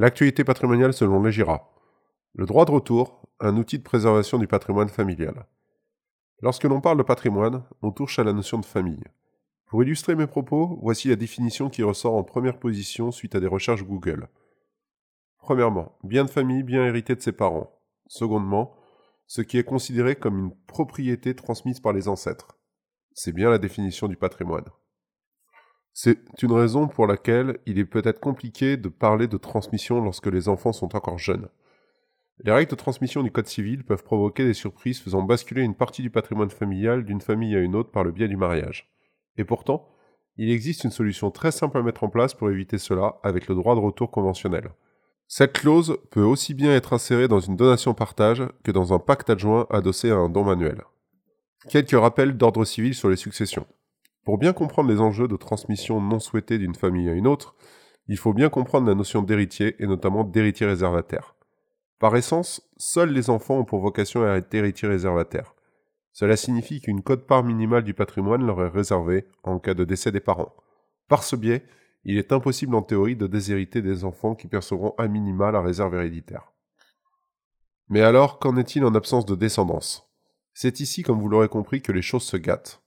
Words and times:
L'actualité 0.00 0.44
patrimoniale 0.44 0.92
selon 0.92 1.20
le 1.20 1.32
GIRA. 1.32 1.72
Le 2.34 2.46
droit 2.46 2.64
de 2.64 2.70
retour, 2.70 3.28
un 3.40 3.56
outil 3.56 3.78
de 3.78 3.82
préservation 3.82 4.38
du 4.38 4.46
patrimoine 4.46 4.88
familial. 4.88 5.48
Lorsque 6.40 6.62
l'on 6.62 6.80
parle 6.80 6.98
de 6.98 7.02
patrimoine, 7.02 7.64
on 7.82 7.90
touche 7.90 8.20
à 8.20 8.24
la 8.24 8.32
notion 8.32 8.60
de 8.60 8.64
famille. 8.64 9.02
Pour 9.66 9.82
illustrer 9.82 10.14
mes 10.14 10.28
propos, 10.28 10.78
voici 10.82 11.08
la 11.08 11.16
définition 11.16 11.68
qui 11.68 11.82
ressort 11.82 12.14
en 12.14 12.22
première 12.22 12.60
position 12.60 13.10
suite 13.10 13.34
à 13.34 13.40
des 13.40 13.48
recherches 13.48 13.82
Google. 13.82 14.28
Premièrement, 15.38 15.98
bien 16.04 16.24
de 16.24 16.30
famille 16.30 16.62
bien 16.62 16.86
hérité 16.86 17.16
de 17.16 17.20
ses 17.20 17.32
parents. 17.32 17.76
Secondement, 18.06 18.76
ce 19.26 19.42
qui 19.42 19.58
est 19.58 19.64
considéré 19.64 20.14
comme 20.14 20.38
une 20.38 20.54
propriété 20.68 21.34
transmise 21.34 21.80
par 21.80 21.92
les 21.92 22.06
ancêtres. 22.06 22.56
C'est 23.14 23.32
bien 23.32 23.50
la 23.50 23.58
définition 23.58 24.06
du 24.06 24.16
patrimoine. 24.16 24.66
C'est 25.92 26.18
une 26.42 26.52
raison 26.52 26.86
pour 26.86 27.06
laquelle 27.06 27.58
il 27.66 27.78
est 27.78 27.84
peut-être 27.84 28.20
compliqué 28.20 28.76
de 28.76 28.88
parler 28.88 29.26
de 29.26 29.36
transmission 29.36 30.00
lorsque 30.00 30.26
les 30.26 30.48
enfants 30.48 30.72
sont 30.72 30.94
encore 30.94 31.18
jeunes. 31.18 31.48
Les 32.44 32.52
règles 32.52 32.70
de 32.70 32.76
transmission 32.76 33.22
du 33.24 33.32
Code 33.32 33.48
civil 33.48 33.84
peuvent 33.84 34.04
provoquer 34.04 34.44
des 34.44 34.54
surprises 34.54 35.00
faisant 35.00 35.22
basculer 35.22 35.62
une 35.62 35.74
partie 35.74 36.02
du 36.02 36.10
patrimoine 36.10 36.50
familial 36.50 37.04
d'une 37.04 37.20
famille 37.20 37.56
à 37.56 37.60
une 37.60 37.74
autre 37.74 37.90
par 37.90 38.04
le 38.04 38.12
biais 38.12 38.28
du 38.28 38.36
mariage. 38.36 38.92
Et 39.36 39.44
pourtant, 39.44 39.88
il 40.36 40.50
existe 40.50 40.84
une 40.84 40.92
solution 40.92 41.32
très 41.32 41.50
simple 41.50 41.78
à 41.78 41.82
mettre 41.82 42.04
en 42.04 42.08
place 42.08 42.34
pour 42.34 42.48
éviter 42.48 42.78
cela 42.78 43.16
avec 43.24 43.48
le 43.48 43.56
droit 43.56 43.74
de 43.74 43.80
retour 43.80 44.12
conventionnel. 44.12 44.70
Cette 45.26 45.52
clause 45.52 45.98
peut 46.10 46.22
aussi 46.22 46.54
bien 46.54 46.74
être 46.74 46.92
insérée 46.92 47.28
dans 47.28 47.40
une 47.40 47.56
donation-partage 47.56 48.44
que 48.62 48.70
dans 48.70 48.94
un 48.94 49.00
pacte 49.00 49.28
adjoint 49.30 49.66
adossé 49.68 50.10
à 50.10 50.16
un 50.16 50.28
don 50.28 50.44
manuel. 50.44 50.82
Quelques 51.68 51.90
rappels 51.90 52.36
d'ordre 52.36 52.64
civil 52.64 52.94
sur 52.94 53.10
les 53.10 53.16
successions. 53.16 53.66
Pour 54.28 54.36
bien 54.36 54.52
comprendre 54.52 54.90
les 54.90 55.00
enjeux 55.00 55.26
de 55.26 55.36
transmission 55.36 56.02
non 56.02 56.20
souhaitée 56.20 56.58
d'une 56.58 56.74
famille 56.74 57.08
à 57.08 57.14
une 57.14 57.26
autre, 57.26 57.54
il 58.08 58.18
faut 58.18 58.34
bien 58.34 58.50
comprendre 58.50 58.86
la 58.86 58.94
notion 58.94 59.22
d'héritier 59.22 59.74
et 59.78 59.86
notamment 59.86 60.22
d'héritier 60.22 60.66
réservataire. 60.66 61.34
Par 61.98 62.14
essence, 62.14 62.60
seuls 62.76 63.10
les 63.10 63.30
enfants 63.30 63.60
ont 63.60 63.64
pour 63.64 63.80
vocation 63.80 64.22
à 64.24 64.36
être 64.36 64.52
héritiers 64.52 64.86
réservataires. 64.86 65.54
Cela 66.12 66.36
signifie 66.36 66.82
qu'une 66.82 67.00
cote-part 67.00 67.42
minimale 67.42 67.84
du 67.84 67.94
patrimoine 67.94 68.44
leur 68.44 68.62
est 68.62 68.68
réservée 68.68 69.24
en 69.44 69.58
cas 69.58 69.72
de 69.72 69.84
décès 69.84 70.12
des 70.12 70.20
parents. 70.20 70.54
Par 71.08 71.22
ce 71.22 71.34
biais, 71.34 71.64
il 72.04 72.18
est 72.18 72.30
impossible 72.30 72.74
en 72.74 72.82
théorie 72.82 73.16
de 73.16 73.28
déshériter 73.28 73.80
des 73.80 74.04
enfants 74.04 74.34
qui 74.34 74.46
percevront 74.46 74.94
à 74.98 75.08
minima 75.08 75.50
la 75.52 75.62
réserve 75.62 75.94
héréditaire. 75.94 76.52
Mais 77.88 78.02
alors, 78.02 78.38
qu'en 78.38 78.58
est-il 78.58 78.84
en 78.84 78.94
absence 78.94 79.24
de 79.24 79.36
descendance? 79.36 80.06
C'est 80.52 80.80
ici, 80.80 81.02
comme 81.02 81.18
vous 81.18 81.30
l'aurez 81.30 81.48
compris, 81.48 81.80
que 81.80 81.92
les 81.92 82.02
choses 82.02 82.24
se 82.24 82.36
gâtent 82.36 82.82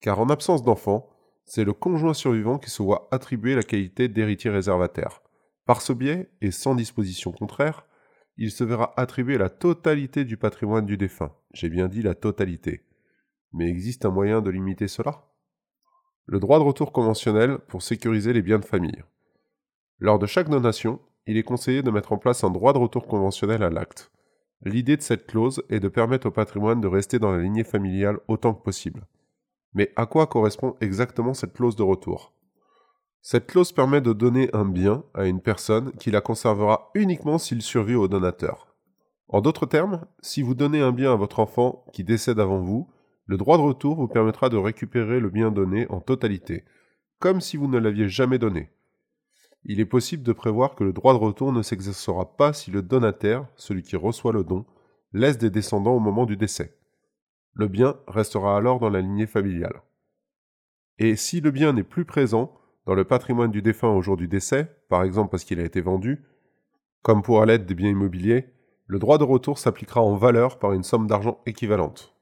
car 0.00 0.20
en 0.20 0.28
absence 0.28 0.62
d'enfant, 0.62 1.08
c'est 1.44 1.64
le 1.64 1.72
conjoint 1.72 2.14
survivant 2.14 2.58
qui 2.58 2.70
se 2.70 2.82
voit 2.82 3.08
attribuer 3.10 3.54
la 3.54 3.62
qualité 3.62 4.08
d'héritier 4.08 4.50
réservataire. 4.50 5.22
Par 5.64 5.80
ce 5.82 5.92
biais, 5.92 6.30
et 6.40 6.50
sans 6.50 6.74
disposition 6.74 7.32
contraire, 7.32 7.86
il 8.36 8.50
se 8.50 8.64
verra 8.64 8.92
attribuer 8.96 9.36
la 9.38 9.48
totalité 9.48 10.24
du 10.24 10.36
patrimoine 10.36 10.86
du 10.86 10.96
défunt. 10.96 11.32
J'ai 11.52 11.68
bien 11.68 11.88
dit 11.88 12.02
la 12.02 12.14
totalité. 12.14 12.84
Mais 13.52 13.68
existe 13.68 14.04
un 14.04 14.10
moyen 14.10 14.40
de 14.42 14.50
limiter 14.50 14.88
cela? 14.88 15.24
Le 16.26 16.38
droit 16.38 16.58
de 16.58 16.64
retour 16.64 16.92
conventionnel 16.92 17.58
pour 17.58 17.82
sécuriser 17.82 18.32
les 18.32 18.42
biens 18.42 18.58
de 18.58 18.64
famille. 18.64 19.02
Lors 19.98 20.18
de 20.18 20.26
chaque 20.26 20.50
donation, 20.50 21.00
il 21.26 21.36
est 21.36 21.42
conseillé 21.42 21.82
de 21.82 21.90
mettre 21.90 22.12
en 22.12 22.18
place 22.18 22.44
un 22.44 22.50
droit 22.50 22.72
de 22.72 22.78
retour 22.78 23.06
conventionnel 23.06 23.62
à 23.62 23.70
l'acte. 23.70 24.12
L'idée 24.62 24.96
de 24.96 25.02
cette 25.02 25.26
clause 25.26 25.62
est 25.70 25.80
de 25.80 25.88
permettre 25.88 26.28
au 26.28 26.30
patrimoine 26.30 26.80
de 26.80 26.88
rester 26.88 27.18
dans 27.18 27.32
la 27.32 27.42
lignée 27.42 27.64
familiale 27.64 28.18
autant 28.28 28.54
que 28.54 28.62
possible. 28.62 29.06
Mais 29.74 29.92
à 29.96 30.06
quoi 30.06 30.26
correspond 30.26 30.76
exactement 30.80 31.34
cette 31.34 31.52
clause 31.52 31.76
de 31.76 31.82
retour? 31.82 32.32
Cette 33.20 33.46
clause 33.46 33.72
permet 33.72 34.00
de 34.00 34.12
donner 34.12 34.48
un 34.54 34.64
bien 34.64 35.04
à 35.14 35.26
une 35.26 35.40
personne 35.40 35.92
qui 35.92 36.10
la 36.10 36.20
conservera 36.20 36.90
uniquement 36.94 37.38
s'il 37.38 37.62
survit 37.62 37.94
au 37.94 38.08
donateur. 38.08 38.74
En 39.28 39.40
d'autres 39.40 39.66
termes, 39.66 40.06
si 40.20 40.40
vous 40.40 40.54
donnez 40.54 40.80
un 40.80 40.92
bien 40.92 41.12
à 41.12 41.16
votre 41.16 41.40
enfant 41.40 41.84
qui 41.92 42.04
décède 42.04 42.40
avant 42.40 42.60
vous, 42.60 42.88
le 43.26 43.36
droit 43.36 43.58
de 43.58 43.62
retour 43.62 43.96
vous 43.96 44.08
permettra 44.08 44.48
de 44.48 44.56
récupérer 44.56 45.20
le 45.20 45.28
bien 45.28 45.50
donné 45.50 45.86
en 45.90 46.00
totalité, 46.00 46.64
comme 47.18 47.42
si 47.42 47.58
vous 47.58 47.68
ne 47.68 47.78
l'aviez 47.78 48.08
jamais 48.08 48.38
donné. 48.38 48.70
Il 49.64 49.80
est 49.80 49.84
possible 49.84 50.22
de 50.22 50.32
prévoir 50.32 50.74
que 50.74 50.84
le 50.84 50.94
droit 50.94 51.12
de 51.12 51.18
retour 51.18 51.52
ne 51.52 51.60
s'exercera 51.60 52.36
pas 52.36 52.54
si 52.54 52.70
le 52.70 52.80
donataire, 52.80 53.46
celui 53.56 53.82
qui 53.82 53.96
reçoit 53.96 54.32
le 54.32 54.44
don, 54.44 54.64
laisse 55.12 55.36
des 55.36 55.50
descendants 55.50 55.96
au 55.96 56.00
moment 56.00 56.24
du 56.24 56.38
décès. 56.38 56.77
Le 57.58 57.66
bien 57.66 57.96
restera 58.06 58.56
alors 58.56 58.78
dans 58.78 58.88
la 58.88 59.00
lignée 59.00 59.26
familiale. 59.26 59.82
Et 60.98 61.16
si 61.16 61.40
le 61.40 61.50
bien 61.50 61.72
n'est 61.72 61.82
plus 61.82 62.04
présent 62.04 62.54
dans 62.86 62.94
le 62.94 63.04
patrimoine 63.04 63.50
du 63.50 63.62
défunt 63.62 63.88
au 63.88 64.00
jour 64.00 64.16
du 64.16 64.28
décès, 64.28 64.70
par 64.88 65.02
exemple 65.02 65.30
parce 65.30 65.42
qu'il 65.42 65.58
a 65.58 65.64
été 65.64 65.80
vendu, 65.80 66.24
comme 67.02 67.20
pour 67.20 67.44
l'aide 67.44 67.66
des 67.66 67.74
biens 67.74 67.90
immobiliers, 67.90 68.46
le 68.86 69.00
droit 69.00 69.18
de 69.18 69.24
retour 69.24 69.58
s'appliquera 69.58 70.00
en 70.00 70.14
valeur 70.14 70.60
par 70.60 70.72
une 70.72 70.84
somme 70.84 71.08
d'argent 71.08 71.40
équivalente. 71.46 72.14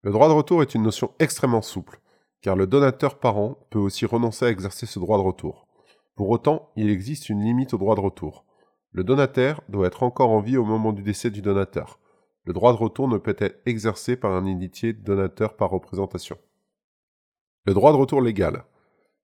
Le 0.00 0.10
droit 0.10 0.28
de 0.28 0.32
retour 0.32 0.62
est 0.62 0.74
une 0.74 0.84
notion 0.84 1.12
extrêmement 1.18 1.60
souple, 1.60 2.00
car 2.40 2.56
le 2.56 2.66
donateur 2.66 3.18
parent 3.18 3.58
peut 3.68 3.78
aussi 3.78 4.06
renoncer 4.06 4.46
à 4.46 4.50
exercer 4.50 4.86
ce 4.86 4.98
droit 4.98 5.18
de 5.18 5.22
retour. 5.22 5.68
Pour 6.14 6.30
autant, 6.30 6.72
il 6.76 6.88
existe 6.88 7.28
une 7.28 7.42
limite 7.42 7.74
au 7.74 7.78
droit 7.78 7.94
de 7.94 8.00
retour. 8.00 8.46
Le 8.92 9.04
donataire 9.04 9.60
doit 9.68 9.86
être 9.86 10.02
encore 10.02 10.30
en 10.30 10.40
vie 10.40 10.56
au 10.56 10.64
moment 10.64 10.94
du 10.94 11.02
décès 11.02 11.28
du 11.28 11.42
donateur. 11.42 12.00
Le 12.46 12.52
droit 12.52 12.72
de 12.72 12.78
retour 12.78 13.08
ne 13.08 13.18
peut 13.18 13.36
être 13.38 13.60
exercé 13.66 14.16
par 14.16 14.32
un 14.32 14.46
héritier 14.46 14.92
donateur 14.92 15.56
par 15.56 15.70
représentation. 15.70 16.38
Le 17.64 17.74
droit 17.74 17.90
de 17.92 17.96
retour 17.96 18.22
légal. 18.22 18.64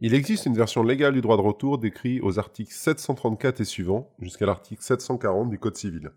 Il 0.00 0.14
existe 0.14 0.46
une 0.46 0.56
version 0.56 0.82
légale 0.82 1.14
du 1.14 1.20
droit 1.20 1.36
de 1.36 1.42
retour 1.42 1.78
décrit 1.78 2.20
aux 2.20 2.40
articles 2.40 2.74
734 2.74 3.60
et 3.60 3.64
suivants 3.64 4.12
jusqu'à 4.18 4.46
l'article 4.46 4.82
740 4.82 5.48
du 5.48 5.60
Code 5.60 5.76
civil. 5.76 6.10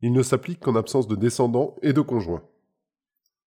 Il 0.00 0.14
ne 0.14 0.22
s'applique 0.22 0.60
qu'en 0.60 0.76
absence 0.76 1.06
de 1.06 1.14
descendants 1.14 1.76
et 1.82 1.92
de 1.92 2.00
conjoints. 2.00 2.42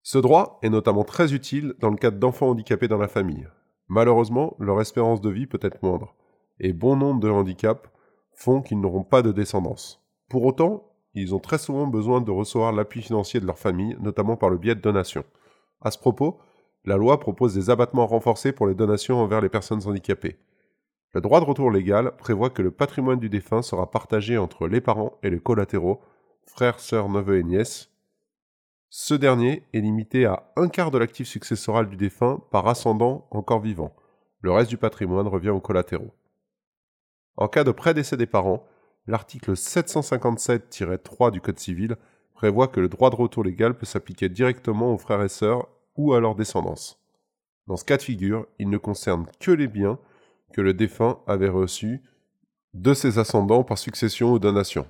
Ce 0.02 0.18
droit 0.18 0.58
est 0.62 0.68
notamment 0.68 1.04
très 1.04 1.32
utile 1.32 1.72
dans 1.80 1.88
le 1.88 1.96
cadre 1.96 2.18
d'enfants 2.18 2.50
handicapés 2.50 2.88
dans 2.88 2.98
la 2.98 3.08
famille. 3.08 3.48
Malheureusement, 3.88 4.54
leur 4.58 4.78
espérance 4.82 5.22
de 5.22 5.30
vie 5.30 5.46
peut 5.46 5.58
être 5.62 5.82
moindre, 5.82 6.14
et 6.60 6.74
bon 6.74 6.96
nombre 6.96 7.20
de 7.20 7.30
handicaps 7.30 7.88
font 8.34 8.60
qu'ils 8.60 8.80
n'auront 8.80 9.04
pas 9.04 9.22
de 9.22 9.32
descendance. 9.32 10.04
Pour 10.28 10.44
autant, 10.44 10.93
ils 11.14 11.34
ont 11.34 11.38
très 11.38 11.58
souvent 11.58 11.86
besoin 11.86 12.20
de 12.20 12.30
recevoir 12.30 12.72
l'appui 12.72 13.02
financier 13.02 13.40
de 13.40 13.46
leur 13.46 13.58
famille, 13.58 13.96
notamment 14.00 14.36
par 14.36 14.50
le 14.50 14.58
biais 14.58 14.74
de 14.74 14.80
donations. 14.80 15.24
À 15.80 15.90
ce 15.90 15.98
propos, 15.98 16.38
la 16.84 16.96
loi 16.96 17.20
propose 17.20 17.54
des 17.54 17.70
abattements 17.70 18.06
renforcés 18.06 18.52
pour 18.52 18.66
les 18.66 18.74
donations 18.74 19.18
envers 19.18 19.40
les 19.40 19.48
personnes 19.48 19.86
handicapées. 19.86 20.36
Le 21.12 21.20
droit 21.20 21.40
de 21.40 21.44
retour 21.44 21.70
légal 21.70 22.16
prévoit 22.16 22.50
que 22.50 22.62
le 22.62 22.72
patrimoine 22.72 23.20
du 23.20 23.28
défunt 23.28 23.62
sera 23.62 23.90
partagé 23.90 24.36
entre 24.36 24.66
les 24.66 24.80
parents 24.80 25.16
et 25.22 25.30
les 25.30 25.38
collatéraux, 25.38 26.00
frères, 26.44 26.80
sœurs, 26.80 27.08
neveux 27.08 27.38
et 27.38 27.44
nièces. 27.44 27.90
Ce 28.90 29.14
dernier 29.14 29.62
est 29.72 29.80
limité 29.80 30.26
à 30.26 30.52
un 30.56 30.68
quart 30.68 30.90
de 30.90 30.98
l'actif 30.98 31.26
successoral 31.28 31.88
du 31.88 31.96
défunt 31.96 32.40
par 32.50 32.66
ascendant 32.66 33.26
encore 33.30 33.60
vivant. 33.60 33.94
Le 34.40 34.52
reste 34.52 34.70
du 34.70 34.76
patrimoine 34.76 35.28
revient 35.28 35.50
aux 35.50 35.60
collatéraux. 35.60 36.12
En 37.36 37.48
cas 37.48 37.64
de 37.64 37.72
prédécès 37.72 38.16
des 38.16 38.26
parents, 38.26 38.64
l'article 39.06 39.52
757-3 39.52 41.30
du 41.30 41.40
Code 41.40 41.58
civil 41.58 41.96
prévoit 42.34 42.68
que 42.68 42.80
le 42.80 42.88
droit 42.88 43.10
de 43.10 43.16
retour 43.16 43.44
légal 43.44 43.76
peut 43.76 43.86
s'appliquer 43.86 44.28
directement 44.28 44.92
aux 44.92 44.98
frères 44.98 45.22
et 45.22 45.28
sœurs 45.28 45.68
ou 45.96 46.14
à 46.14 46.20
leur 46.20 46.34
descendance. 46.34 47.00
Dans 47.66 47.76
ce 47.76 47.84
cas 47.84 47.96
de 47.96 48.02
figure, 48.02 48.46
il 48.58 48.68
ne 48.68 48.78
concerne 48.78 49.26
que 49.40 49.50
les 49.50 49.68
biens 49.68 49.98
que 50.52 50.60
le 50.60 50.74
défunt 50.74 51.18
avait 51.26 51.48
reçus 51.48 52.02
de 52.74 52.92
ses 52.94 53.18
ascendants 53.18 53.64
par 53.64 53.78
succession 53.78 54.32
ou 54.32 54.38
donation. 54.38 54.86